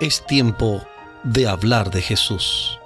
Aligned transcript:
Es 0.00 0.26
tiempo 0.26 0.82
de 1.22 1.46
hablar 1.46 1.92
de 1.92 2.02
Jesús. 2.02 2.80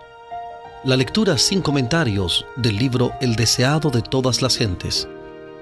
La 0.84 0.94
lectura 0.94 1.38
sin 1.38 1.62
comentarios 1.62 2.44
del 2.56 2.76
libro 2.76 3.12
El 3.22 3.34
deseado 3.34 3.88
de 3.88 4.02
todas 4.02 4.42
las 4.42 4.58
gentes, 4.58 5.08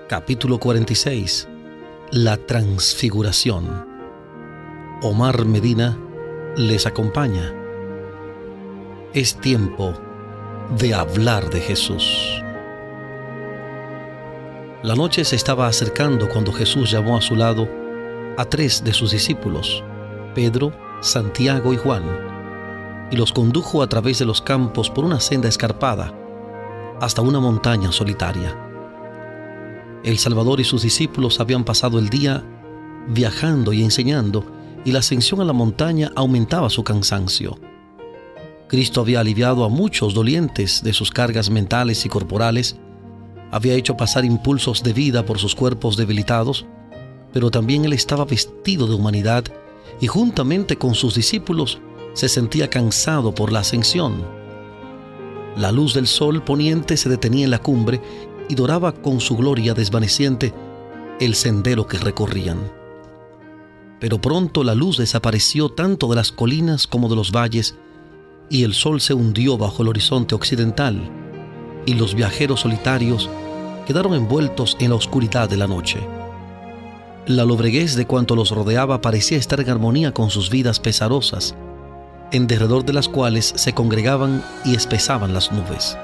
capítulo 0.09 0.59
46, 0.59 1.47
La 2.11 2.37
transfiguración. 2.37 3.87
Omar 5.03 5.45
Medina 5.45 5.97
les 6.57 6.85
acompaña. 6.85 7.55
Es 9.15 9.37
tiempo 9.37 9.95
de 10.77 10.95
hablar 10.95 11.49
de 11.51 11.61
Jesús. 11.61 12.43
La 14.83 14.97
noche 14.97 15.25
se 15.25 15.37
estaba 15.37 15.69
acercando 15.69 16.29
cuando 16.29 16.53
Jesús 16.53 16.91
llamó 16.91 17.17
a 17.17 17.23
su 17.23 17.37
lado 17.37 17.69
a 18.37 18.45
tres 18.47 18.83
de 18.83 18.93
sus 18.93 19.13
discípulos, 19.13 19.85
Pedro, 20.35 20.86
Santiago 21.07 21.73
y 21.73 21.77
Juan, 21.77 22.03
y 23.11 23.17
los 23.17 23.33
condujo 23.33 23.83
a 23.83 23.89
través 23.89 24.19
de 24.19 24.25
los 24.25 24.43
campos 24.43 24.91
por 24.91 25.05
una 25.05 25.21
senda 25.21 25.49
escarpada 25.49 26.13
hasta 27.01 27.23
una 27.23 27.41
montaña 27.41 27.93
solitaria. 27.93 28.57
El 30.03 30.19
Salvador 30.19 30.61
y 30.61 30.65
sus 30.65 30.83
discípulos 30.83 31.41
habían 31.41 31.65
pasado 31.65 31.99
el 31.99 32.09
día 32.09 32.45
viajando 33.09 33.73
y 33.73 33.83
enseñando, 33.83 34.45
y 34.85 34.93
la 34.93 35.01
ascensión 35.01 35.41
a 35.41 35.45
la 35.45 35.53
montaña 35.53 36.13
aumentaba 36.15 36.71
su 36.71 36.85
cansancio. 36.85 37.59
Cristo 38.69 39.01
había 39.01 39.21
aliviado 39.21 39.65
a 39.65 39.69
muchos 39.69 40.15
dolientes 40.15 40.83
de 40.83 40.93
sus 40.93 41.11
cargas 41.11 41.51
mentales 41.51 42.05
y 42.05 42.09
corporales, 42.09 42.77
había 43.51 43.75
hecho 43.75 43.97
pasar 43.97 44.25
impulsos 44.25 44.83
de 44.83 44.93
vida 44.93 45.25
por 45.25 45.39
sus 45.39 45.55
cuerpos 45.55 45.97
debilitados, 45.97 46.67
pero 47.33 47.51
también 47.51 47.85
él 47.85 47.93
estaba 47.93 48.25
vestido 48.25 48.87
de 48.87 48.95
humanidad 48.95 49.45
y 50.01 50.07
juntamente 50.07 50.77
con 50.77 50.95
sus 50.95 51.15
discípulos 51.15 51.81
se 52.13 52.29
sentía 52.29 52.71
cansado 52.71 53.35
por 53.35 53.53
la 53.53 53.61
ascensión. 53.61 54.25
La 55.57 55.73
luz 55.73 55.95
del 55.95 56.07
sol 56.07 56.43
poniente 56.43 56.97
se 56.97 57.09
detenía 57.09 57.45
en 57.45 57.51
la 57.51 57.59
cumbre 57.59 58.01
y 58.49 58.55
doraba 58.55 58.93
con 58.93 59.21
su 59.21 59.37
gloria 59.37 59.75
desvaneciente 59.75 60.53
el 61.21 61.35
sendero 61.35 61.87
que 61.87 61.99
recorrían. 61.99 62.59
Pero 63.99 64.21
pronto 64.21 64.63
la 64.63 64.75
luz 64.75 64.99
desapareció 64.99 65.71
tanto 65.71 66.09
de 66.09 66.17
las 66.17 66.31
colinas 66.31 66.87
como 66.87 67.09
de 67.09 67.17
los 67.17 67.33
valles, 67.33 67.77
y 68.51 68.63
el 68.63 68.75
sol 68.75 69.01
se 69.01 69.15
hundió 69.15 69.57
bajo 69.57 69.83
el 69.83 69.89
horizonte 69.89 70.35
occidental, 70.35 71.11
y 71.87 71.95
los 71.95 72.15
viajeros 72.15 72.61
solitarios 72.61 73.31
quedaron 73.87 74.15
envueltos 74.15 74.77
en 74.81 74.91
la 74.91 74.97
oscuridad 74.97 75.49
de 75.49 75.57
la 75.57 75.67
noche. 75.67 76.01
La 77.27 77.45
lobreguez 77.45 77.97
de 77.97 78.07
cuanto 78.07 78.37
los 78.37 78.53
rodeaba 78.53 79.01
parecía 79.01 79.37
estar 79.37 79.59
en 79.59 79.69
armonía 79.69 80.15
con 80.15 80.31
sus 80.31 80.49
vidas 80.49 80.79
pesarosas, 80.79 81.57
en 82.31 82.47
derredor 82.47 82.85
de 82.85 82.93
las 82.93 83.09
cuales 83.09 83.53
se 83.57 83.73
congregaban 83.73 84.45
y 84.65 84.77
espesaban 84.77 85.35
las 85.35 85.51
nubes. 85.51 85.99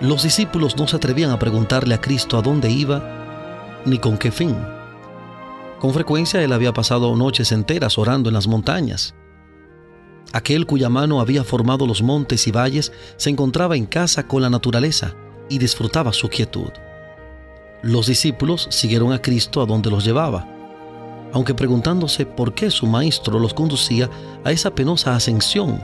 Los 0.00 0.22
discípulos 0.22 0.78
no 0.78 0.88
se 0.88 0.96
atrevían 0.96 1.30
a 1.32 1.38
preguntarle 1.38 1.94
a 1.94 2.00
Cristo 2.00 2.38
a 2.38 2.42
dónde 2.42 2.70
iba 2.70 3.02
ni 3.84 3.98
con 3.98 4.16
qué 4.16 4.32
fin. 4.32 4.56
Con 5.80 5.92
frecuencia 5.92 6.42
él 6.42 6.54
había 6.54 6.72
pasado 6.72 7.14
noches 7.14 7.52
enteras 7.52 7.98
orando 7.98 8.30
en 8.30 8.34
las 8.34 8.46
montañas. 8.46 9.14
Aquel 10.32 10.64
cuya 10.64 10.88
mano 10.88 11.20
había 11.20 11.44
formado 11.44 11.86
los 11.86 12.00
montes 12.02 12.46
y 12.46 12.52
valles 12.52 12.90
se 13.18 13.28
encontraba 13.28 13.76
en 13.76 13.84
casa 13.84 14.26
con 14.26 14.40
la 14.40 14.48
naturaleza 14.48 15.14
y 15.50 15.58
disfrutaba 15.58 16.14
su 16.14 16.30
quietud. 16.30 16.70
Los 17.86 18.08
discípulos 18.08 18.66
siguieron 18.72 19.12
a 19.12 19.22
Cristo 19.22 19.62
a 19.62 19.64
donde 19.64 19.90
los 19.90 20.04
llevaba, 20.04 20.44
aunque 21.32 21.54
preguntándose 21.54 22.26
por 22.26 22.52
qué 22.52 22.68
su 22.68 22.84
maestro 22.84 23.38
los 23.38 23.54
conducía 23.54 24.10
a 24.42 24.50
esa 24.50 24.74
penosa 24.74 25.14
ascensión, 25.14 25.80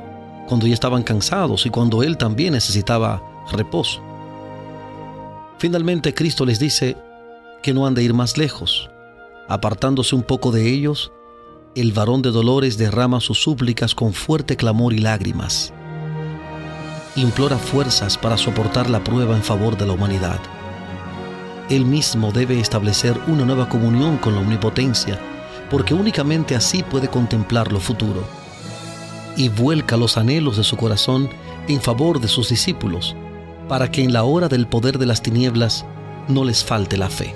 cuando 0.48 0.66
ya 0.66 0.74
estaban 0.74 1.04
cansados 1.04 1.64
y 1.64 1.70
cuando 1.70 2.02
él 2.02 2.18
también 2.18 2.54
necesitaba 2.54 3.22
reposo. 3.52 4.02
Finalmente 5.58 6.12
Cristo 6.12 6.44
les 6.44 6.58
dice 6.58 6.96
que 7.62 7.72
no 7.72 7.86
han 7.86 7.94
de 7.94 8.02
ir 8.02 8.14
más 8.14 8.36
lejos. 8.36 8.90
Apartándose 9.46 10.16
un 10.16 10.24
poco 10.24 10.50
de 10.50 10.68
ellos, 10.68 11.12
el 11.76 11.92
varón 11.92 12.20
de 12.20 12.32
dolores 12.32 12.78
derrama 12.78 13.20
sus 13.20 13.40
súplicas 13.40 13.94
con 13.94 14.12
fuerte 14.12 14.56
clamor 14.56 14.92
y 14.92 14.98
lágrimas. 14.98 15.72
Implora 17.14 17.58
fuerzas 17.58 18.18
para 18.18 18.36
soportar 18.36 18.90
la 18.90 19.04
prueba 19.04 19.36
en 19.36 19.44
favor 19.44 19.76
de 19.76 19.86
la 19.86 19.92
humanidad. 19.92 20.40
Él 21.72 21.86
mismo 21.86 22.32
debe 22.32 22.60
establecer 22.60 23.18
una 23.28 23.46
nueva 23.46 23.66
comunión 23.66 24.18
con 24.18 24.34
la 24.34 24.42
omnipotencia, 24.42 25.18
porque 25.70 25.94
únicamente 25.94 26.54
así 26.54 26.82
puede 26.82 27.08
contemplar 27.08 27.72
lo 27.72 27.80
futuro. 27.80 28.24
Y 29.38 29.48
vuelca 29.48 29.96
los 29.96 30.18
anhelos 30.18 30.58
de 30.58 30.64
su 30.64 30.76
corazón 30.76 31.30
en 31.68 31.80
favor 31.80 32.20
de 32.20 32.28
sus 32.28 32.50
discípulos, 32.50 33.16
para 33.70 33.90
que 33.90 34.04
en 34.04 34.12
la 34.12 34.24
hora 34.24 34.48
del 34.48 34.66
poder 34.66 34.98
de 34.98 35.06
las 35.06 35.22
tinieblas 35.22 35.86
no 36.28 36.44
les 36.44 36.62
falte 36.62 36.98
la 36.98 37.08
fe. 37.08 37.34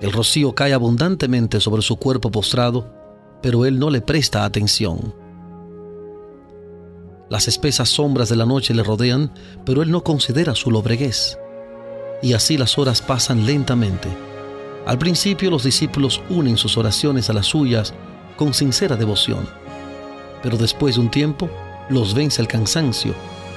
El 0.00 0.10
rocío 0.10 0.56
cae 0.56 0.72
abundantemente 0.72 1.60
sobre 1.60 1.82
su 1.82 1.98
cuerpo 1.98 2.32
postrado, 2.32 2.92
pero 3.40 3.64
él 3.64 3.78
no 3.78 3.90
le 3.90 4.00
presta 4.00 4.44
atención. 4.44 5.14
Las 7.30 7.46
espesas 7.46 7.90
sombras 7.90 8.28
de 8.28 8.34
la 8.34 8.44
noche 8.44 8.74
le 8.74 8.82
rodean, 8.82 9.32
pero 9.64 9.82
él 9.82 9.92
no 9.92 10.02
considera 10.02 10.56
su 10.56 10.72
lobreguez 10.72 11.38
y 12.22 12.32
así 12.32 12.56
las 12.56 12.78
horas 12.78 13.02
pasan 13.02 13.46
lentamente. 13.46 14.08
Al 14.86 14.98
principio 14.98 15.50
los 15.50 15.64
discípulos 15.64 16.22
unen 16.30 16.56
sus 16.56 16.76
oraciones 16.76 17.28
a 17.30 17.32
las 17.32 17.46
suyas 17.46 17.94
con 18.36 18.54
sincera 18.54 18.96
devoción, 18.96 19.48
pero 20.42 20.56
después 20.56 20.94
de 20.94 21.02
un 21.02 21.10
tiempo 21.10 21.50
los 21.90 22.14
vence 22.14 22.40
el 22.40 22.48
cansancio 22.48 23.14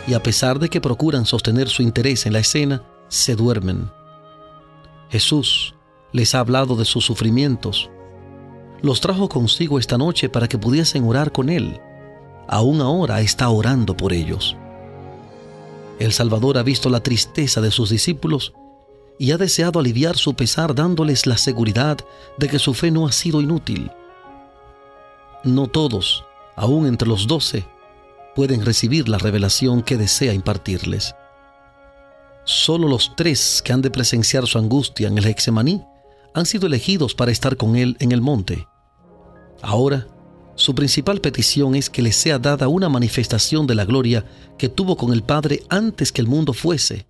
y 0.08 0.14
a 0.14 0.24
pesar 0.24 0.60
de 0.60 0.70
que 0.70 0.82
procuran 0.82 1.26
sostener 1.26 1.70
su 1.70 1.84
interés 1.84 2.26
en 2.26 2.34
la 2.34 2.40
escena, 2.40 2.84
se 3.08 3.36
duermen. 3.36 3.92
Jesús 5.10 5.76
les 6.12 6.34
ha 6.36 6.40
hablado 6.40 6.76
de 6.76 6.86
sus 6.86 7.06
sufrimientos. 7.06 7.90
Los 8.82 9.02
trajo 9.02 9.30
consigo 9.30 9.78
esta 9.78 9.98
noche 9.98 10.30
para 10.30 10.48
que 10.48 10.58
pudiesen 10.58 11.04
orar 11.04 11.32
con 11.32 11.50
Él. 11.50 11.80
Aún 12.48 12.82
ahora 12.82 13.22
está 13.22 13.50
orando 13.50 13.96
por 13.96 14.12
ellos. 14.12 14.58
El 16.02 16.14
Salvador 16.14 16.58
ha 16.58 16.64
visto 16.64 16.90
la 16.90 17.04
tristeza 17.04 17.62
de 17.62 17.70
sus 17.70 17.92
discípulos 17.92 18.54
y 19.20 19.34
ha 19.34 19.38
deseado 19.38 19.80
aliviar 19.80 20.18
su 20.18 20.34
pesar 20.34 20.74
dándoles 20.74 21.28
la 21.28 21.38
seguridad 21.38 22.00
de 22.40 22.50
que 22.50 22.58
su 22.58 22.74
fe 22.74 22.90
no 22.90 23.06
ha 23.06 23.12
sido 23.12 23.40
inútil. 23.40 23.92
No 25.44 25.68
todos, 25.68 26.26
aún 26.56 26.88
entre 26.88 27.08
los 27.08 27.28
doce, 27.28 27.68
pueden 28.36 28.66
recibir 28.66 29.08
la 29.08 29.20
revelación 29.20 29.84
que 29.84 29.96
desea 29.96 30.34
impartirles. 30.34 31.14
Solo 32.46 32.88
los 32.88 33.16
tres 33.16 33.62
que 33.64 33.72
han 33.72 33.84
de 33.84 33.92
presenciar 33.92 34.48
su 34.48 34.58
angustia 34.58 35.08
en 35.08 35.20
el 35.20 35.28
Hexemaní 35.28 35.86
han 36.34 36.48
sido 36.48 36.66
elegidos 36.66 37.14
para 37.14 37.32
estar 37.32 37.58
con 37.58 37.76
él 37.76 37.96
en 38.00 38.12
el 38.12 38.22
monte. 38.22 38.68
Ahora, 39.62 40.08
su 40.56 40.76
principal 40.76 41.22
petición 41.22 41.76
es 41.76 41.90
que 41.90 42.02
le 42.02 42.12
sea 42.12 42.38
dada 42.38 42.68
una 42.68 42.90
manifestación 42.90 43.68
de 43.68 43.76
la 43.76 43.86
gloria 43.86 44.26
que 44.58 44.70
tuvo 44.70 44.98
con 44.98 45.14
el 45.14 45.24
Padre 45.24 45.64
antes 45.70 46.12
que 46.12 46.22
el 46.22 46.28
mundo 46.28 46.54
fuese, 46.54 47.06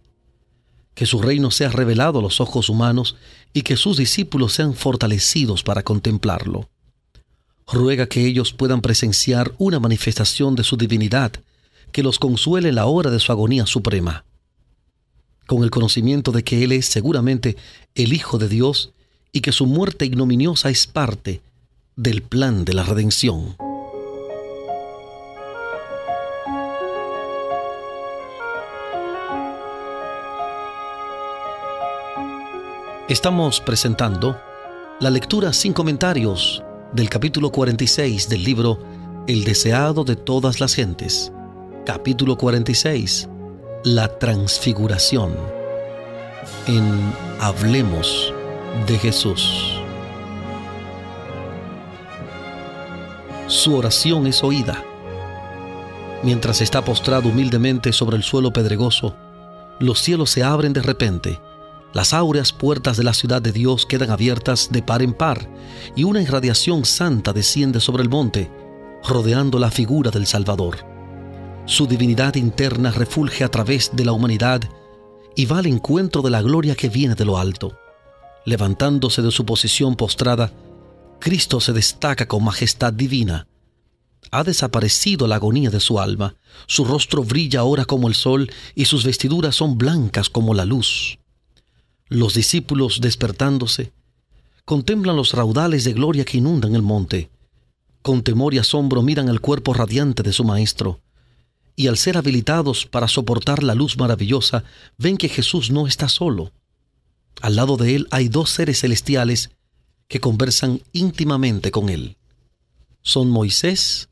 que 0.93 1.05
su 1.05 1.21
reino 1.21 1.51
sea 1.51 1.69
revelado 1.69 2.19
a 2.19 2.21
los 2.21 2.39
ojos 2.39 2.69
humanos 2.69 3.15
y 3.53 3.63
que 3.63 3.75
sus 3.75 3.97
discípulos 3.97 4.53
sean 4.53 4.73
fortalecidos 4.73 5.63
para 5.63 5.83
contemplarlo. 5.83 6.69
Ruega 7.67 8.07
que 8.07 8.25
ellos 8.25 8.53
puedan 8.53 8.81
presenciar 8.81 9.53
una 9.57 9.79
manifestación 9.79 10.55
de 10.55 10.63
su 10.63 10.77
divinidad 10.77 11.31
que 11.91 12.03
los 12.03 12.19
consuele 12.19 12.69
en 12.69 12.75
la 12.75 12.85
hora 12.85 13.09
de 13.09 13.19
su 13.19 13.31
agonía 13.31 13.65
suprema. 13.65 14.25
Con 15.47 15.63
el 15.63 15.71
conocimiento 15.71 16.31
de 16.31 16.43
que 16.43 16.63
Él 16.63 16.71
es 16.71 16.85
seguramente 16.85 17.57
el 17.95 18.13
Hijo 18.13 18.37
de 18.37 18.47
Dios 18.47 18.93
y 19.33 19.41
que 19.41 19.51
su 19.51 19.65
muerte 19.65 20.05
ignominiosa 20.05 20.69
es 20.69 20.87
parte 20.87 21.41
del 22.01 22.23
plan 22.23 22.65
de 22.65 22.73
la 22.73 22.81
redención. 22.81 23.55
Estamos 33.07 33.61
presentando 33.61 34.35
la 34.99 35.11
lectura 35.11 35.53
sin 35.53 35.73
comentarios 35.73 36.63
del 36.91 37.07
capítulo 37.07 37.51
46 37.51 38.29
del 38.29 38.43
libro 38.45 38.79
El 39.27 39.43
deseado 39.43 40.03
de 40.03 40.15
todas 40.15 40.59
las 40.59 40.73
gentes. 40.73 41.31
Capítulo 41.85 42.35
46. 42.35 43.29
La 43.83 44.07
transfiguración. 44.17 45.35
En 46.65 47.13
Hablemos 47.39 48.33
de 48.87 48.97
Jesús. 48.97 49.80
Su 53.51 53.75
oración 53.75 54.27
es 54.27 54.45
oída. 54.45 54.81
Mientras 56.23 56.61
está 56.61 56.85
postrado 56.85 57.27
humildemente 57.27 57.91
sobre 57.91 58.15
el 58.15 58.23
suelo 58.23 58.53
pedregoso, 58.53 59.17
los 59.77 59.99
cielos 59.99 60.29
se 60.29 60.41
abren 60.41 60.71
de 60.71 60.81
repente, 60.81 61.37
las 61.93 62.13
áureas 62.13 62.53
puertas 62.53 62.95
de 62.95 63.03
la 63.03 63.13
ciudad 63.13 63.41
de 63.41 63.51
Dios 63.51 63.85
quedan 63.85 64.09
abiertas 64.09 64.69
de 64.71 64.81
par 64.81 65.01
en 65.01 65.11
par, 65.11 65.49
y 65.97 66.05
una 66.05 66.21
irradiación 66.21 66.85
santa 66.85 67.33
desciende 67.33 67.81
sobre 67.81 68.03
el 68.03 68.09
monte, 68.09 68.49
rodeando 69.03 69.59
la 69.59 69.69
figura 69.69 70.11
del 70.11 70.27
Salvador. 70.27 70.85
Su 71.65 71.87
divinidad 71.87 72.35
interna 72.35 72.91
refulge 72.91 73.43
a 73.43 73.49
través 73.49 73.91
de 73.93 74.05
la 74.05 74.13
humanidad 74.13 74.61
y 75.35 75.45
va 75.45 75.59
al 75.59 75.65
encuentro 75.65 76.21
de 76.21 76.29
la 76.29 76.41
gloria 76.41 76.75
que 76.75 76.87
viene 76.87 77.15
de 77.15 77.25
lo 77.25 77.37
alto. 77.37 77.77
Levantándose 78.45 79.21
de 79.21 79.31
su 79.31 79.45
posición 79.45 79.97
postrada, 79.97 80.53
Cristo 81.21 81.61
se 81.61 81.71
destaca 81.71 82.27
con 82.27 82.43
majestad 82.43 82.91
divina. 82.91 83.47
Ha 84.31 84.43
desaparecido 84.43 85.27
la 85.27 85.35
agonía 85.35 85.69
de 85.69 85.79
su 85.79 85.99
alma, 85.99 86.35
su 86.65 86.83
rostro 86.83 87.23
brilla 87.23 87.59
ahora 87.59 87.85
como 87.85 88.07
el 88.07 88.15
sol 88.15 88.51
y 88.73 88.85
sus 88.85 89.05
vestiduras 89.05 89.55
son 89.55 89.77
blancas 89.77 90.29
como 90.29 90.55
la 90.55 90.65
luz. 90.65 91.19
Los 92.09 92.33
discípulos, 92.33 93.01
despertándose, 93.01 93.93
contemplan 94.65 95.15
los 95.15 95.33
raudales 95.33 95.83
de 95.83 95.93
gloria 95.93 96.25
que 96.25 96.39
inundan 96.39 96.73
el 96.73 96.81
monte. 96.81 97.29
Con 98.01 98.23
temor 98.23 98.55
y 98.55 98.57
asombro 98.57 99.03
miran 99.03 99.29
el 99.29 99.41
cuerpo 99.41 99.75
radiante 99.75 100.23
de 100.23 100.33
su 100.33 100.43
Maestro, 100.43 101.01
y 101.75 101.85
al 101.85 101.97
ser 101.97 102.17
habilitados 102.17 102.87
para 102.87 103.07
soportar 103.07 103.61
la 103.61 103.75
luz 103.75 103.95
maravillosa, 103.95 104.63
ven 104.97 105.17
que 105.17 105.29
Jesús 105.29 105.69
no 105.69 105.85
está 105.85 106.09
solo. 106.09 106.51
Al 107.41 107.57
lado 107.57 107.77
de 107.77 107.95
él 107.95 108.07
hay 108.09 108.27
dos 108.27 108.49
seres 108.49 108.79
celestiales 108.79 109.51
que 110.11 110.19
conversan 110.19 110.81
íntimamente 110.91 111.71
con 111.71 111.87
él. 111.87 112.17
Son 113.01 113.29
Moisés, 113.29 114.09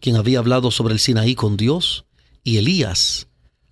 quien 0.00 0.16
había 0.16 0.38
hablado 0.38 0.70
sobre 0.70 0.94
el 0.94 0.98
Sinaí 0.98 1.34
con 1.34 1.58
Dios, 1.58 2.06
y 2.42 2.56
Elías, 2.56 3.28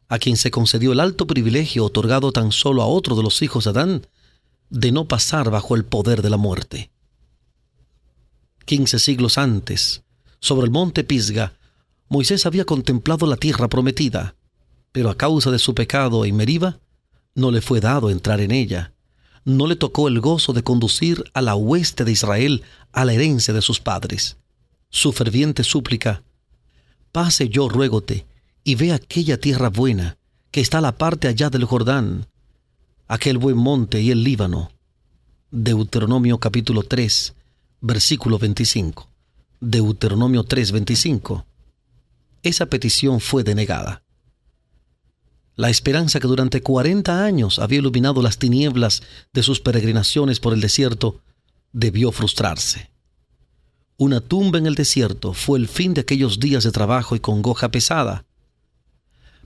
a 0.08 0.18
quien 0.18 0.36
se 0.36 0.50
concedió 0.50 0.92
el 0.92 1.00
alto 1.00 1.26
privilegio 1.26 1.86
otorgado 1.86 2.32
tan 2.32 2.52
solo 2.52 2.82
a 2.82 2.86
otro 2.86 3.16
de 3.16 3.22
los 3.22 3.40
hijos 3.40 3.64
de 3.64 3.70
Adán 3.70 4.06
de 4.68 4.92
no 4.92 5.08
pasar 5.08 5.50
bajo 5.50 5.74
el 5.74 5.86
poder 5.86 6.20
de 6.20 6.28
la 6.28 6.36
muerte. 6.36 6.90
Quince 8.66 8.98
siglos 8.98 9.38
antes, 9.38 10.02
sobre 10.40 10.66
el 10.66 10.70
monte 10.70 11.02
Pisga, 11.02 11.54
Moisés 12.10 12.44
había 12.44 12.66
contemplado 12.66 13.26
la 13.26 13.38
tierra 13.38 13.68
prometida, 13.68 14.36
pero 14.92 15.08
a 15.08 15.16
causa 15.16 15.50
de 15.50 15.58
su 15.58 15.74
pecado 15.74 16.26
en 16.26 16.36
Meriba, 16.36 16.78
no 17.34 17.50
le 17.50 17.62
fue 17.62 17.80
dado 17.80 18.10
entrar 18.10 18.42
en 18.42 18.50
ella. 18.50 18.92
No 19.44 19.67
le 19.67 19.76
tocó 19.76 20.08
el 20.08 20.20
gozo 20.20 20.52
de 20.52 20.62
conducir 20.62 21.25
a 21.35 21.43
la 21.43 21.55
hueste 21.55 22.05
de 22.05 22.12
Israel 22.12 22.62
a 22.93 23.05
la 23.05 23.12
herencia 23.14 23.55
de 23.55 23.62
sus 23.62 23.81
padres. 23.81 24.37
Su 24.90 25.12
ferviente 25.12 25.64
súplica, 25.64 26.23
pase 27.12 27.49
yo, 27.49 27.69
ruégote, 27.69 28.26
y 28.64 28.75
ve 28.75 28.93
aquella 28.93 29.38
tierra 29.38 29.70
buena, 29.70 30.19
que 30.50 30.61
está 30.61 30.79
a 30.79 30.82
la 30.82 30.96
parte 30.96 31.29
allá 31.29 31.50
del 31.50 31.64
Jordán, 31.64 32.26
aquel 33.06 33.38
buen 33.38 33.56
monte 33.56 34.00
y 34.00 34.11
el 34.11 34.23
Líbano. 34.25 34.70
Deuteronomio 35.50 36.38
capítulo 36.38 36.82
3, 36.82 37.35
versículo 37.81 38.38
25. 38.38 39.08
Deuteronomio 39.61 40.44
3, 40.44 40.73
25. 40.73 41.46
Esa 42.43 42.67
petición 42.67 43.20
fue 43.20 43.43
denegada. 43.44 44.02
La 45.58 45.70
esperanza 45.70 46.20
que 46.20 46.28
durante 46.28 46.62
40 46.62 47.25
años 47.25 47.58
había 47.58 47.81
iluminado 47.81 48.22
las 48.22 48.38
tinieblas 48.38 49.02
de 49.32 49.43
sus 49.43 49.58
peregrinaciones 49.58 50.38
por 50.38 50.52
el 50.52 50.60
desierto 50.60 51.20
debió 51.72 52.12
frustrarse. 52.12 52.93
Una 53.96 54.20
tumba 54.20 54.58
en 54.58 54.66
el 54.66 54.76
desierto 54.76 55.32
fue 55.32 55.58
el 55.58 55.66
fin 55.66 55.94
de 55.94 56.02
aquellos 56.02 56.38
días 56.38 56.62
de 56.62 56.70
trabajo 56.70 57.16
y 57.16 57.19
congoja 57.19 57.72
pesada. 57.72 58.25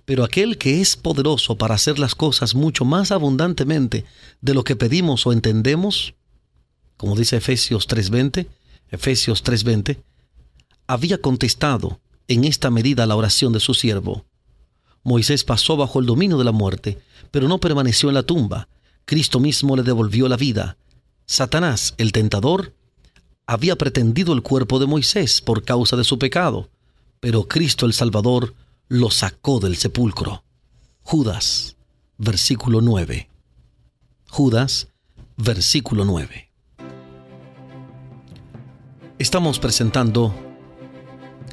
Pero 0.05 0.23
aquel 0.23 0.59
que 0.59 0.83
es 0.83 0.97
poderoso 0.97 1.57
para 1.57 1.77
hacer 1.77 1.99
las 1.99 2.15
cosas 2.15 2.55
mucho 2.55 2.85
más 2.85 3.11
abundantemente 3.11 4.05
de 4.43 4.53
lo 4.53 4.65
que 4.65 4.77
pedimos 4.77 5.27
o 5.27 5.33
entendemos, 5.33 6.13
como 6.99 7.17
dice 7.17 7.39
Efesios 7.39 7.89
3:20, 7.89 8.49
Efesios 8.91 9.43
3:20, 9.43 10.03
había 10.87 11.17
contestado 11.23 12.01
en 12.29 12.45
esta 12.45 12.71
medida 12.71 13.07
la 13.07 13.17
oración 13.17 13.55
de 13.55 13.61
su 13.61 13.73
siervo. 13.73 14.27
Moisés 15.05 15.45
pasó 15.45 15.77
bajo 15.77 15.99
el 15.99 16.07
dominio 16.07 16.39
de 16.39 16.45
la 16.45 16.53
muerte, 16.53 16.99
pero 17.31 17.49
no 17.49 17.59
permaneció 17.59 18.09
en 18.09 18.15
la 18.15 18.23
tumba. 18.23 18.69
Cristo 19.05 19.41
mismo 19.41 19.77
le 19.77 19.83
devolvió 19.83 20.29
la 20.29 20.37
vida. 20.37 20.77
Satanás, 21.27 21.95
el 21.99 22.13
tentador, 22.13 22.73
había 23.47 23.77
pretendido 23.77 24.33
el 24.33 24.43
cuerpo 24.43 24.79
de 24.79 24.87
Moisés 24.87 25.41
por 25.41 25.65
causa 25.65 25.97
de 25.97 26.05
su 26.05 26.19
pecado, 26.19 26.69
pero 27.21 27.49
Cristo 27.49 27.87
el 27.87 27.93
Salvador 27.93 28.55
lo 28.89 29.11
sacó 29.11 29.59
del 29.59 29.77
sepulcro. 29.77 30.45
Judas, 31.03 31.77
versículo 32.19 32.81
9. 32.81 33.29
Judas, 34.29 34.89
versículo 35.37 36.05
9. 36.05 36.49
Estamos 39.19 39.59
presentando 39.59 40.52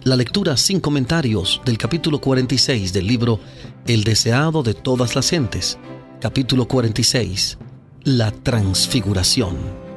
la 0.03 0.15
lectura 0.15 0.55
sin 0.55 0.79
comentarios 0.79 1.61
del 1.65 1.77
capítulo 1.77 2.21
46 2.21 2.93
del 2.93 3.07
libro 3.07 3.39
El 3.85 4.03
deseado 4.03 4.63
de 4.63 4.73
todas 4.73 5.15
las 5.15 5.29
gentes, 5.29 5.77
capítulo 6.21 6.67
46, 6.67 7.57
la 8.03 8.31
transfiguración. 8.31 9.88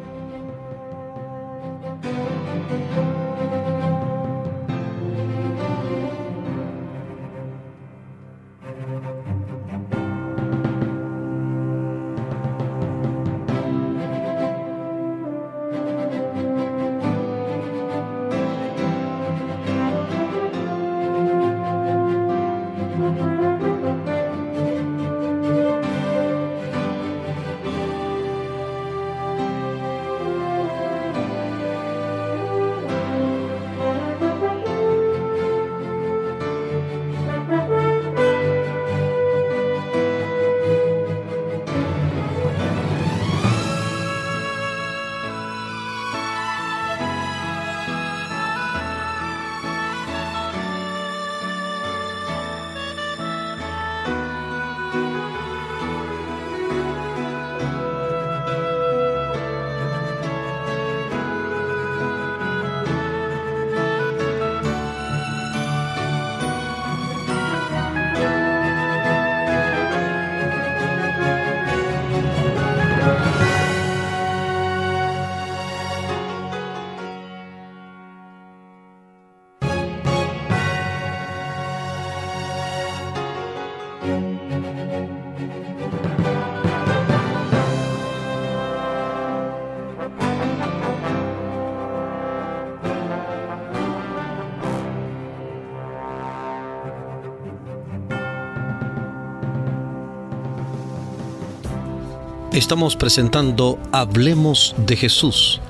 Estamos 102.63 102.95
presentando 102.95 103.77
Hablemos 103.91 104.77
de 104.87 104.97
Jesús, 104.97 105.61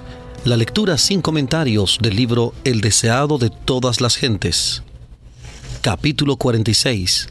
la 0.44 0.58
lectura 0.58 0.98
sin 0.98 1.22
comentarios 1.22 1.96
del 2.02 2.16
libro 2.16 2.52
El 2.64 2.82
deseado 2.82 3.38
de 3.38 3.48
todas 3.48 4.02
las 4.02 4.16
gentes. 4.16 4.82
Capítulo 5.80 6.36
46. 6.36 7.30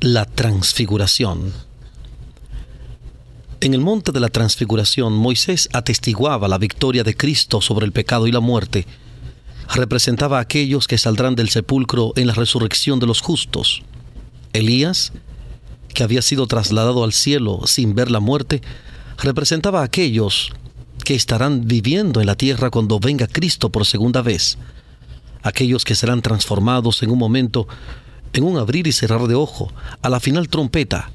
La 0.00 0.24
transfiguración. 0.24 1.52
En 3.60 3.74
el 3.74 3.80
monte 3.80 4.10
de 4.10 4.18
la 4.18 4.28
transfiguración, 4.28 5.12
Moisés 5.12 5.68
atestiguaba 5.72 6.48
la 6.48 6.58
victoria 6.58 7.04
de 7.04 7.16
Cristo 7.16 7.60
sobre 7.60 7.86
el 7.86 7.92
pecado 7.92 8.26
y 8.26 8.32
la 8.32 8.40
muerte. 8.40 8.88
Representaba 9.72 10.38
a 10.38 10.42
aquellos 10.42 10.88
que 10.88 10.98
saldrán 10.98 11.36
del 11.36 11.48
sepulcro 11.48 12.12
en 12.16 12.26
la 12.26 12.34
resurrección 12.34 12.98
de 12.98 13.06
los 13.06 13.20
justos. 13.20 13.82
Elías 14.52 15.12
que 15.92 16.02
había 16.02 16.22
sido 16.22 16.46
trasladado 16.46 17.04
al 17.04 17.12
cielo 17.12 17.60
sin 17.66 17.94
ver 17.94 18.10
la 18.10 18.20
muerte, 18.20 18.62
representaba 19.18 19.80
a 19.80 19.84
aquellos 19.84 20.50
que 21.04 21.14
estarán 21.14 21.66
viviendo 21.66 22.20
en 22.20 22.26
la 22.26 22.36
tierra 22.36 22.70
cuando 22.70 23.00
venga 23.00 23.26
Cristo 23.26 23.70
por 23.70 23.86
segunda 23.86 24.22
vez. 24.22 24.58
aquellos 25.42 25.84
que 25.86 25.94
serán 25.94 26.20
transformados 26.20 27.02
en 27.02 27.10
un 27.10 27.18
momento, 27.18 27.66
en 28.34 28.44
un 28.44 28.58
abrir 28.58 28.86
y 28.86 28.92
cerrar 28.92 29.26
de 29.26 29.34
ojo, 29.34 29.72
a 30.02 30.10
la 30.10 30.20
final 30.20 30.48
trompeta, 30.48 31.10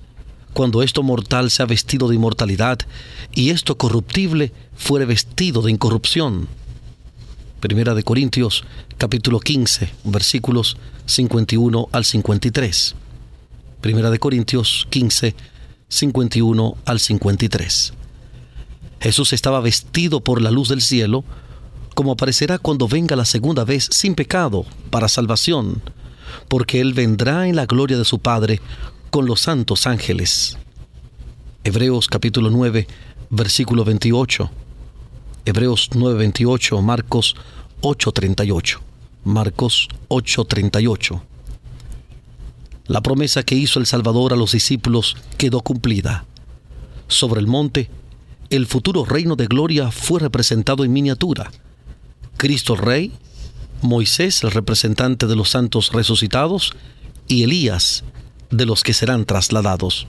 cuando 0.53 0.82
esto 0.82 1.03
mortal 1.03 1.51
sea 1.51 1.67
vestido 1.67 2.08
de 2.08 2.15
inmortalidad 2.15 2.79
y 3.34 3.51
esto 3.51 3.77
corruptible 3.77 4.51
fuere 4.75 5.05
vestido 5.05 5.62
de 5.62 5.72
incorrupción. 5.72 6.48
Primera 7.60 7.94
de 7.94 8.03
Corintios 8.03 8.63
capítulo 8.98 9.39
15 9.39 9.91
versículos 10.05 10.77
51 11.05 11.89
al 11.91 12.05
53. 12.05 12.96
Primera 13.86 14.10
de 14.10 14.18
Corintios 14.18 14.88
15 14.89 15.36
51 15.89 16.75
al 16.86 17.00
53. 17.00 17.94
Jesús 19.00 19.32
estaba 19.32 19.60
vestido 19.60 20.22
por 20.22 20.42
la 20.42 20.50
luz 20.50 20.70
del 20.70 20.82
cielo, 20.82 21.24
como 21.94 22.13
aparecerá 22.13 22.58
cuando 22.58 22.88
venga 22.88 23.15
la 23.15 23.25
segunda 23.25 23.63
vez 23.63 23.88
sin 23.92 24.15
pecado 24.15 24.65
para 24.89 25.08
salvación, 25.08 25.84
porque 26.48 26.82
Él 26.82 26.96
vendrá 26.96 27.48
en 27.48 27.56
la 27.56 27.68
gloria 27.68 28.00
de 28.00 28.06
su 28.06 28.18
Padre 28.18 28.60
con 29.12 29.27
los 29.27 29.42
santos 29.42 29.86
ángeles. 29.86 30.58
Hebreos 31.63 32.08
capítulo 32.08 32.50
9, 32.50 32.88
versículo 33.30 33.86
28. 33.86 34.50
Hebreos 35.46 35.92
9, 35.94 36.18
28, 36.18 36.82
Marcos 36.82 37.36
8, 37.82 38.12
38. 38.12 38.82
Marcos 39.25 39.89
8, 40.08 40.46
38. 40.46 41.35
La 42.88 43.01
promesa 43.01 43.44
que 43.44 43.56
hizo 43.56 43.80
el 43.80 43.86
Salvador 43.86 44.34
a 44.34 44.36
los 44.36 44.51
discípulos 44.51 45.18
quedó 45.38 45.62
cumplida. 45.62 46.25
Sobre 47.08 47.42
el 47.42 47.48
monte, 47.48 47.89
el 48.50 48.68
futuro 48.68 49.06
reino 49.06 49.36
de 49.36 49.48
gloria 49.48 49.92
fue 49.92 50.20
representado 50.20 50.84
en 50.84 50.94
miniatura. 50.94 51.51
Cristo 52.38 52.75
Rey, 52.75 53.12
Moisés 53.82 54.44
el 54.44 54.51
representante 54.51 55.25
de 55.25 55.36
los 55.36 55.50
santos 55.50 55.92
resucitados 55.92 56.74
y 57.27 57.44
Elías 57.44 58.04
de 58.51 58.65
los 58.65 58.84
que 58.84 58.94
serán 58.94 59.25
trasladados. 59.25 60.08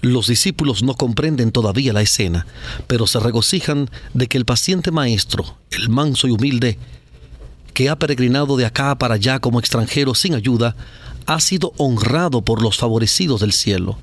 Los 0.00 0.26
discípulos 0.26 0.82
no 0.82 0.94
comprenden 0.94 1.52
todavía 1.52 1.92
la 1.92 2.02
escena, 2.02 2.46
pero 2.86 3.06
se 3.06 3.20
regocijan 3.20 3.88
de 4.14 4.26
que 4.26 4.36
el 4.36 4.44
paciente 4.44 4.90
maestro, 4.90 5.58
el 5.70 5.90
manso 5.90 6.26
y 6.26 6.32
humilde, 6.32 6.78
que 7.74 7.88
ha 7.88 7.96
peregrinado 7.96 8.56
de 8.56 8.66
acá 8.66 8.94
para 8.96 9.14
allá 9.14 9.38
como 9.38 9.58
extranjero 9.58 10.14
sin 10.14 10.34
ayuda, 10.34 10.76
ha 11.26 11.40
sido 11.40 11.72
honrado 11.76 12.42
por 12.42 12.62
los 12.62 12.78
favorecidos 12.78 13.40
del 13.40 13.52
cielo. 13.52 13.98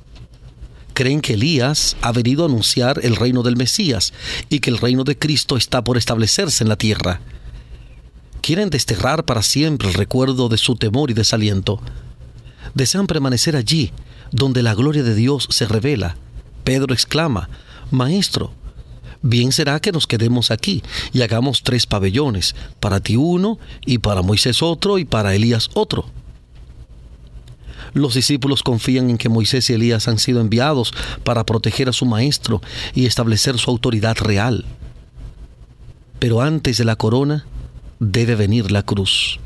Creen 0.93 1.21
que 1.21 1.33
Elías 1.33 1.95
ha 2.01 2.11
venido 2.11 2.43
a 2.43 2.47
anunciar 2.47 2.99
el 3.03 3.15
reino 3.15 3.43
del 3.43 3.55
Mesías 3.55 4.13
y 4.49 4.59
que 4.59 4.69
el 4.69 4.77
reino 4.77 5.03
de 5.03 5.17
Cristo 5.17 5.55
está 5.55 5.83
por 5.83 5.97
establecerse 5.97 6.63
en 6.63 6.69
la 6.69 6.75
tierra. 6.75 7.21
Quieren 8.41 8.69
desterrar 8.69 9.25
para 9.25 9.43
siempre 9.43 9.87
el 9.87 9.93
recuerdo 9.93 10.49
de 10.49 10.57
su 10.57 10.75
temor 10.75 11.11
y 11.11 11.13
desaliento 11.13 11.81
desean 12.73 13.07
permanecer 13.07 13.55
allí, 13.55 13.91
donde 14.31 14.63
la 14.63 14.75
gloria 14.75 15.03
de 15.03 15.15
Dios 15.15 15.47
se 15.49 15.67
revela. 15.67 16.15
Pedro 16.63 16.93
exclama, 16.93 17.49
Maestro, 17.91 18.53
bien 19.21 19.51
será 19.51 19.79
que 19.79 19.91
nos 19.91 20.07
quedemos 20.07 20.51
aquí 20.51 20.83
y 21.13 21.21
hagamos 21.21 21.63
tres 21.63 21.85
pabellones, 21.85 22.55
para 22.79 22.99
ti 22.99 23.15
uno, 23.15 23.59
y 23.85 23.99
para 23.99 24.21
Moisés 24.21 24.61
otro, 24.61 24.97
y 24.97 25.05
para 25.05 25.35
Elías 25.35 25.69
otro. 25.73 26.05
Los 27.93 28.13
discípulos 28.13 28.63
confían 28.63 29.09
en 29.09 29.17
que 29.17 29.29
Moisés 29.29 29.69
y 29.69 29.73
Elías 29.73 30.07
han 30.07 30.19
sido 30.19 30.41
enviados 30.41 30.93
para 31.23 31.45
proteger 31.45 31.89
a 31.89 31.93
su 31.93 32.05
maestro 32.05 32.61
y 32.93 33.05
establecer 33.05 33.57
su 33.57 33.71
autoridad 33.71 34.17
real. 34.17 34.65
Pero 36.19 36.41
antes 36.41 36.77
de 36.77 36.85
la 36.85 36.95
corona 36.95 37.45
debe 37.99 38.35
venir 38.35 38.71
la 38.71 38.83
cruz. 38.83 39.39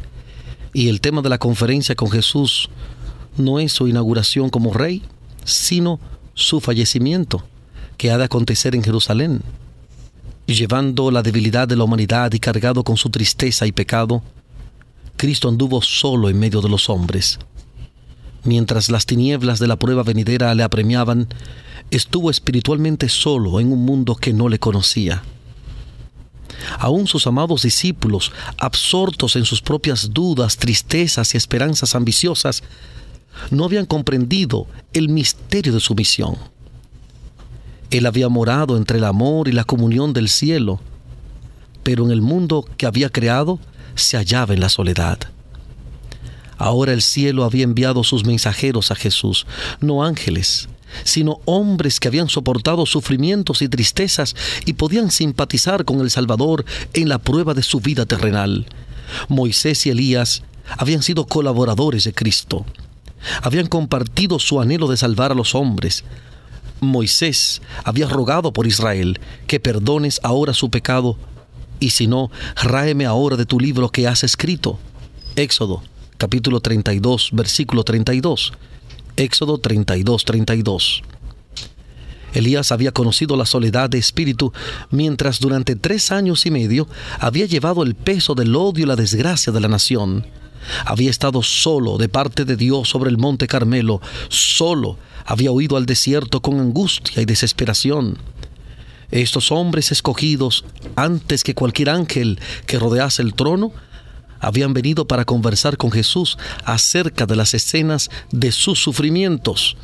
Y 0.74 0.90
el 0.90 1.02
tema 1.02 1.22
de 1.22 1.30
la 1.30 1.38
conferencia 1.38 1.96
con 1.96 2.10
Jesús 2.10 2.70
no 3.38 3.60
es 3.60 3.72
su 3.72 3.88
inauguración 3.88 4.50
como 4.50 4.74
rey, 4.74 5.04
sino 5.46 6.00
su 6.34 6.60
fallecimiento, 6.60 7.44
que 7.98 8.12
ha 8.12 8.18
de 8.18 8.26
acontecer 8.26 8.76
en 8.76 8.84
Jerusalén. 8.84 9.42
Llevando 10.46 11.10
la 11.10 11.22
debilidad 11.22 11.70
de 11.70 11.78
la 11.78 11.86
humanidad 11.86 12.34
y 12.34 12.40
cargado 12.40 12.84
con 12.84 12.98
su 12.98 13.10
tristeza 13.10 13.66
y 13.66 13.72
pecado, 13.72 14.22
Cristo 15.16 15.48
anduvo 15.48 15.82
solo 15.82 16.28
en 16.28 16.38
medio 16.38 16.60
de 16.60 16.68
los 16.68 16.90
hombres. 16.90 17.40
Mientras 18.44 18.90
las 18.90 19.06
tinieblas 19.06 19.60
de 19.60 19.68
la 19.68 19.78
prueba 19.78 20.04
venidera 20.04 20.54
le 20.54 20.64
apremiaban, 20.64 21.30
estuvo 21.92 22.30
espiritualmente 22.30 23.08
solo 23.08 23.62
en 23.62 23.72
un 23.72 23.86
mundo 23.86 24.16
que 24.16 24.34
no 24.34 24.50
le 24.50 24.60
conocía. 24.60 25.24
Aún 26.78 27.08
sus 27.08 27.26
amados 27.26 27.62
discípulos, 27.62 28.34
absortos 28.58 29.38
en 29.38 29.46
sus 29.46 29.62
propias 29.62 30.14
dudas, 30.14 30.58
tristezas 30.58 31.34
y 31.34 31.38
esperanzas 31.38 31.96
ambiciosas, 31.96 32.64
no 33.50 33.64
habían 33.64 33.86
comprendido 33.86 34.68
el 34.92 35.08
misterio 35.08 35.74
de 35.74 35.80
su 35.80 35.96
misión. 35.96 36.36
Él 37.92 38.06
había 38.06 38.30
morado 38.30 38.78
entre 38.78 38.98
el 38.98 39.04
amor 39.04 39.48
y 39.48 39.52
la 39.52 39.64
comunión 39.64 40.14
del 40.14 40.30
cielo, 40.30 40.80
pero 41.84 42.06
en 42.06 42.12
el 42.12 42.22
mundo 42.22 42.68
que 42.78 42.86
había 42.86 43.10
creado 43.10 43.60
se 43.96 44.18
hallaba 44.18 44.54
en 44.54 44.60
la 44.60 44.70
soledad. 44.70 45.20
Ahora 46.58 46.94
el 46.94 47.02
cielo 47.02 47.44
había 47.44 47.64
enviado 47.64 48.04
sus 48.04 48.26
mensajeros 48.26 48.92
a 48.92 48.96
Jesús, 48.96 49.46
no 49.82 50.04
ángeles, 50.04 50.70
sino 51.04 51.40
hombres 51.46 52.00
que 52.00 52.08
habían 52.08 52.30
soportado 52.30 52.86
sufrimientos 52.86 53.62
y 53.62 53.68
tristezas 53.68 54.36
y 54.66 54.74
podían 54.74 55.12
simpatizar 55.12 55.86
con 55.86 56.00
el 56.02 56.10
Salvador 56.10 56.66
en 56.94 57.10
la 57.10 57.20
prueba 57.20 57.54
de 57.54 57.64
su 57.64 57.80
vida 57.80 58.06
terrenal. 58.06 58.66
Moisés 59.28 59.86
y 59.86 59.90
Elías 59.90 60.44
habían 60.78 61.04
sido 61.04 61.26
colaboradores 61.26 62.06
de 62.06 62.14
Cristo 62.14 62.66
habían 63.42 63.68
compartido 63.68 64.40
su 64.40 64.62
anhelo 64.62 64.88
de 64.88 64.98
salvar 64.98 65.32
a 65.32 65.36
los 65.36 65.56
hombres. 65.56 66.04
Moisés 66.86 67.62
había 67.84 68.08
rogado 68.08 68.54
por 68.54 68.68
Israel 68.68 69.20
que 69.48 69.60
perdones 69.60 70.20
ahora 70.24 70.54
su 70.54 70.70
pecado, 70.70 71.18
y 71.80 71.90
si 71.90 72.08
no, 72.08 72.32
ráeme 72.56 73.06
ahora 73.06 73.36
de 73.36 73.46
tu 73.46 73.60
libro 73.60 73.90
que 73.90 74.08
has 74.08 74.24
escrito. 74.24 74.80
Éxodo 75.36 75.84
capítulo 76.18 76.62
32, 76.62 77.32
versículo 77.34 77.84
32. 77.84 78.54
Éxodo 79.18 79.58
32, 79.58 80.24
32. 80.24 81.04
Elías 82.34 82.72
había 82.72 82.92
conocido 82.94 83.36
la 83.36 83.46
soledad 83.46 83.90
de 83.90 83.98
espíritu 83.98 84.54
mientras 84.90 85.40
durante 85.40 85.76
tres 85.76 86.12
años 86.12 86.46
y 86.46 86.52
medio 86.52 86.88
había 87.20 87.46
llevado 87.46 87.84
el 87.84 87.96
peso 87.96 88.36
del 88.36 88.56
odio 88.56 88.86
y 88.86 88.88
la 88.88 88.96
desgracia 88.96 89.52
de 89.52 89.60
la 89.60 89.68
nación. 89.68 90.26
Había 90.86 91.10
estado 91.10 91.44
solo 91.44 91.98
de 91.98 92.10
parte 92.10 92.46
de 92.46 92.56
Dios 92.56 92.90
sobre 92.90 93.10
el 93.10 93.18
monte 93.18 93.48
Carmelo, 93.48 94.02
solo 94.30 94.98
había 95.26 95.52
huido 95.52 95.78
al 95.78 95.86
desierto 95.86 96.42
con 96.42 96.60
angustia 96.60 97.22
y 97.22 97.26
desesperación. 97.26 98.18
Estos 99.12 99.52
hombres 99.52 99.92
escogidos, 99.92 100.66
antes 100.96 101.44
que 101.44 101.54
cualquier 101.54 101.90
ángel 101.90 102.40
que 102.66 102.80
rodease 102.80 103.22
el 103.22 103.36
trono, 103.36 103.72
habían 104.40 104.74
venido 104.74 105.08
para 105.08 105.24
conversar 105.24 105.78
con 105.78 105.92
Jesús 105.92 106.38
acerca 106.66 107.26
de 107.26 107.36
las 107.36 107.54
escenas 107.54 108.10
de 108.32 108.52
sus 108.52 108.80
sufrimientos 108.82 109.78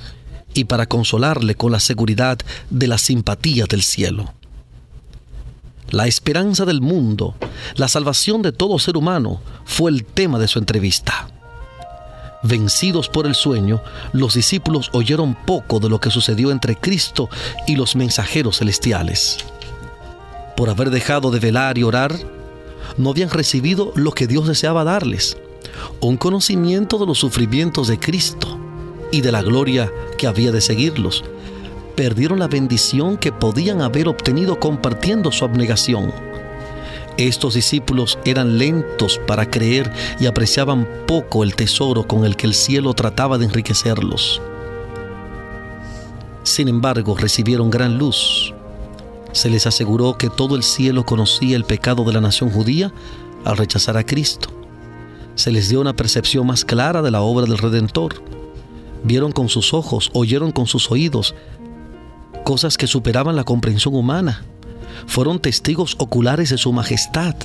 y 0.54 0.66
para 0.66 0.88
consolarle 0.88 1.56
con 1.56 1.72
la 1.72 1.80
seguridad 1.80 2.40
de 2.70 2.88
la 2.88 2.98
simpatía 2.98 3.66
del 3.66 3.84
cielo 3.84 4.34
la 5.92 6.08
esperanza 6.08 6.66
del 6.66 6.82
mundo, 6.82 7.36
la 7.76 7.88
salvación 7.88 8.42
de 8.42 8.52
todo 8.52 8.80
ser 8.80 8.98
humano, 8.98 9.42
fue 9.66 9.92
el 9.92 10.06
tema 10.06 10.40
de 10.40 10.48
su 10.48 10.60
entrevista. 10.60 11.28
Vencidos 12.42 13.10
por 13.10 13.26
el 13.26 13.36
sueño, 13.36 13.82
los 14.14 14.34
discípulos 14.34 14.90
oyeron 14.94 15.36
poco 15.46 15.80
de 15.80 15.90
lo 15.90 16.00
que 16.00 16.10
sucedió 16.10 16.52
entre 16.52 16.76
Cristo 16.76 17.30
y 17.68 17.76
los 17.76 17.96
mensajeros 17.96 18.60
celestiales. 18.60 19.38
Por 20.56 20.70
haber 20.70 20.90
dejado 20.90 21.32
de 21.32 21.40
velar 21.40 21.78
y 21.78 21.84
orar, 21.84 22.18
no 22.98 23.10
habían 23.10 23.30
recibido 23.30 23.92
lo 23.96 24.12
que 24.12 24.28
Dios 24.28 24.48
deseaba 24.48 24.84
darles, 24.84 25.38
un 26.00 26.18
conocimiento 26.18 26.98
de 26.98 27.06
los 27.06 27.20
sufrimientos 27.20 27.88
de 27.88 28.00
Cristo 28.00 28.58
y 29.12 29.22
de 29.22 29.32
la 29.32 29.42
gloria 29.42 29.92
que 30.18 30.28
había 30.28 30.52
de 30.52 30.62
seguirlos, 30.62 31.24
perdieron 32.00 32.40
la 32.40 32.48
bendición 32.48 33.18
que 33.18 33.34
podían 33.34 33.82
haber 33.82 34.08
obtenido 34.08 34.58
compartiendo 34.58 35.34
su 35.34 35.44
abnegación. 35.44 36.14
Estos 37.18 37.56
discípulos 37.56 38.18
eran 38.24 38.58
lentos 38.58 39.20
para 39.28 39.52
creer 39.52 39.92
y 40.18 40.26
apreciaban 40.26 40.88
poco 41.06 41.44
el 41.44 41.58
tesoro 41.58 42.08
con 42.08 42.24
el 42.24 42.38
que 42.38 42.48
el 42.48 42.54
cielo 42.54 42.94
trataba 42.94 43.38
de 43.38 43.48
enriquecerlos. 43.48 44.42
Sin 46.44 46.70
embargo, 46.70 47.18
recibieron 47.18 47.70
gran 47.70 47.98
luz. 47.98 48.54
Se 49.34 49.50
les 49.50 49.68
aseguró 49.68 50.18
que 50.18 50.30
todo 50.30 50.56
el 50.56 50.64
cielo 50.64 51.06
conocía 51.06 51.58
el 51.58 51.66
pecado 51.66 52.06
de 52.06 52.14
la 52.14 52.22
nación 52.22 52.50
judía 52.50 52.94
al 53.44 53.58
rechazar 53.58 53.98
a 53.98 54.06
Cristo. 54.06 54.48
Se 55.36 55.52
les 55.52 55.68
dio 55.68 55.82
una 55.82 55.98
percepción 55.98 56.48
más 56.48 56.64
clara 56.64 57.02
de 57.02 57.12
la 57.12 57.20
obra 57.20 57.46
del 57.46 57.58
Redentor. 57.58 58.24
Vieron 59.04 59.34
con 59.34 59.50
sus 59.50 59.74
ojos, 59.74 60.10
oyeron 60.14 60.54
con 60.54 60.66
sus 60.66 60.92
oídos, 60.92 61.36
cosas 62.44 62.78
que 62.78 62.88
superaban 62.88 63.36
la 63.36 63.44
comprensión 63.44 63.96
humana. 63.96 64.44
Fueron 65.08 65.40
testigos 65.40 65.96
oculares 66.00 66.50
de 66.50 66.58
su 66.58 66.74
majestad. 66.74 67.36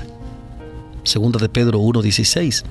Segunda 1.03 1.39
de 1.39 1.49
Pedro 1.49 1.81
1.16. 1.81 2.65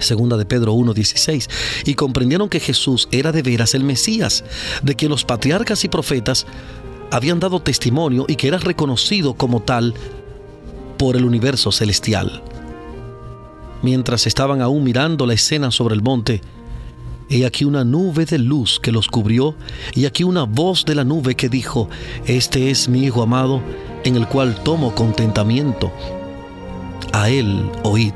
Segunda 0.00 0.36
de 0.36 0.44
Pedro 0.44 0.74
1.16. 0.74 1.48
Y 1.86 1.94
comprendieron 1.94 2.48
que 2.48 2.60
Jesús 2.60 3.08
era 3.10 3.32
de 3.32 3.42
veras 3.42 3.74
el 3.74 3.84
Mesías, 3.84 4.44
de 4.82 4.94
que 4.94 5.08
los 5.08 5.24
patriarcas 5.24 5.84
y 5.84 5.88
profetas 5.88 6.46
habían 7.10 7.40
dado 7.40 7.60
testimonio 7.60 8.26
y 8.28 8.36
que 8.36 8.48
era 8.48 8.58
reconocido 8.58 9.34
como 9.34 9.60
tal 9.60 9.94
por 10.98 11.16
el 11.16 11.24
universo 11.24 11.72
celestial. 11.72 12.42
Mientras 13.82 14.26
estaban 14.26 14.60
aún 14.60 14.82
mirando 14.82 15.24
la 15.26 15.34
escena 15.34 15.70
sobre 15.70 15.94
el 15.94 16.02
monte, 16.02 16.40
He 17.30 17.44
aquí 17.44 17.64
una 17.64 17.84
nube 17.84 18.24
de 18.24 18.38
luz 18.38 18.80
que 18.80 18.90
los 18.90 19.08
cubrió, 19.08 19.54
y 19.94 20.06
aquí 20.06 20.24
una 20.24 20.44
voz 20.44 20.86
de 20.86 20.94
la 20.94 21.04
nube 21.04 21.34
que 21.34 21.50
dijo, 21.50 21.90
Este 22.24 22.70
es 22.70 22.88
mi 22.88 23.04
Hijo 23.04 23.22
amado, 23.22 23.60
en 24.04 24.16
el 24.16 24.26
cual 24.26 24.54
tomo 24.64 24.94
contentamiento. 24.94 25.92
A 27.12 27.28
él 27.28 27.70
oíd. 27.82 28.14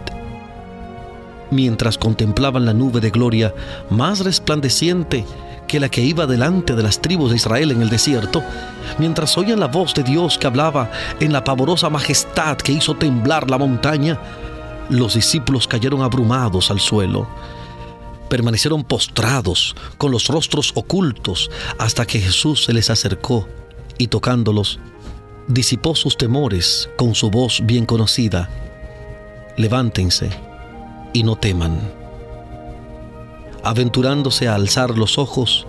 Mientras 1.50 1.98
contemplaban 1.98 2.64
la 2.64 2.72
nube 2.72 3.00
de 3.00 3.10
gloria, 3.10 3.54
más 3.90 4.20
resplandeciente 4.20 5.26
que 5.68 5.78
la 5.78 5.90
que 5.90 6.02
iba 6.02 6.26
delante 6.26 6.74
de 6.74 6.82
las 6.82 7.02
tribus 7.02 7.30
de 7.30 7.36
Israel 7.36 7.70
en 7.70 7.82
el 7.82 7.90
desierto, 7.90 8.42
mientras 8.98 9.36
oían 9.36 9.60
la 9.60 9.68
voz 9.68 9.92
de 9.92 10.04
Dios 10.04 10.38
que 10.38 10.46
hablaba 10.46 10.90
en 11.20 11.34
la 11.34 11.44
pavorosa 11.44 11.90
majestad 11.90 12.56
que 12.56 12.72
hizo 12.72 12.94
temblar 12.94 13.50
la 13.50 13.58
montaña, 13.58 14.18
los 14.88 15.14
discípulos 15.14 15.68
cayeron 15.68 16.00
abrumados 16.00 16.70
al 16.70 16.80
suelo 16.80 17.28
permanecieron 18.32 18.82
postrados, 18.82 19.76
con 19.98 20.10
los 20.10 20.28
rostros 20.28 20.72
ocultos, 20.74 21.50
hasta 21.76 22.06
que 22.06 22.18
Jesús 22.18 22.64
se 22.64 22.72
les 22.72 22.88
acercó 22.88 23.46
y 23.98 24.06
tocándolos, 24.06 24.80
disipó 25.48 25.94
sus 25.94 26.16
temores 26.16 26.88
con 26.96 27.14
su 27.14 27.30
voz 27.30 27.60
bien 27.62 27.84
conocida. 27.84 28.48
Levántense 29.58 30.30
y 31.12 31.24
no 31.24 31.36
teman. 31.36 31.78
Aventurándose 33.62 34.48
a 34.48 34.54
alzar 34.54 34.96
los 34.96 35.18
ojos, 35.18 35.66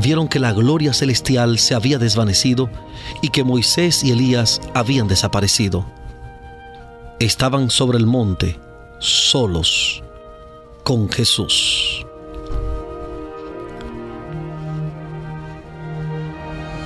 vieron 0.00 0.26
que 0.26 0.40
la 0.40 0.54
gloria 0.54 0.94
celestial 0.94 1.58
se 1.58 1.74
había 1.74 1.98
desvanecido 1.98 2.70
y 3.20 3.28
que 3.28 3.44
Moisés 3.44 4.02
y 4.04 4.12
Elías 4.12 4.62
habían 4.72 5.06
desaparecido. 5.06 5.84
Estaban 7.20 7.68
sobre 7.68 7.98
el 7.98 8.06
monte, 8.06 8.58
solos 9.00 10.03
con 10.84 11.08
Jesús. 11.08 12.06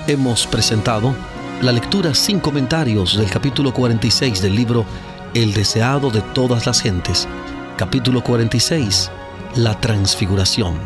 Hemos 0.07 0.47
presentado 0.47 1.15
la 1.61 1.73
lectura 1.73 2.15
sin 2.15 2.39
comentarios 2.39 3.19
del 3.19 3.29
capítulo 3.29 3.75
46 3.75 4.41
del 4.41 4.55
libro 4.55 4.87
El 5.35 5.53
deseado 5.53 6.11
de 6.11 6.23
todas 6.23 6.65
las 6.65 6.81
gentes, 6.81 7.27
capítulo 7.77 8.23
46, 8.23 9.11
la 9.57 9.79
transfiguración. 9.81 10.77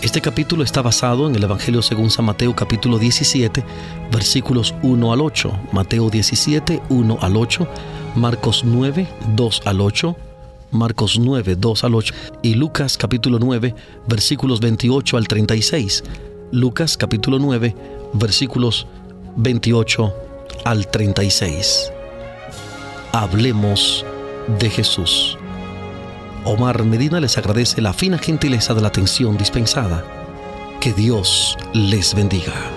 Este 0.00 0.22
capítulo 0.22 0.64
está 0.64 0.80
basado 0.80 1.28
en 1.28 1.36
el 1.36 1.44
Evangelio 1.44 1.82
según 1.82 2.10
San 2.10 2.24
Mateo 2.24 2.56
capítulo 2.56 2.98
17, 2.98 3.62
versículos 4.10 4.74
1 4.82 5.12
al 5.12 5.20
8, 5.20 5.52
Mateo 5.72 6.08
17, 6.08 6.82
1 6.88 7.18
al 7.20 7.36
8, 7.36 7.68
Marcos 8.16 8.62
9, 8.64 9.06
2 9.36 9.62
al 9.66 9.80
8, 9.82 10.16
Marcos 10.74 11.18
9, 11.18 11.56
2 11.56 11.84
al 11.84 11.94
8 11.94 12.14
y 12.42 12.54
Lucas 12.54 12.98
capítulo 12.98 13.38
9, 13.38 13.74
versículos 14.06 14.60
28 14.60 15.16
al 15.16 15.28
36. 15.28 16.04
Lucas 16.50 16.96
capítulo 16.96 17.38
9, 17.38 17.74
versículos 18.12 18.86
28 19.36 20.14
al 20.64 20.88
36. 20.88 21.92
Hablemos 23.12 24.04
de 24.58 24.68
Jesús. 24.68 25.38
Omar 26.44 26.84
Medina 26.84 27.20
les 27.20 27.38
agradece 27.38 27.80
la 27.80 27.92
fina 27.92 28.18
gentileza 28.18 28.74
de 28.74 28.82
la 28.82 28.88
atención 28.88 29.36
dispensada. 29.38 30.04
Que 30.80 30.92
Dios 30.92 31.56
les 31.72 32.14
bendiga. 32.14 32.73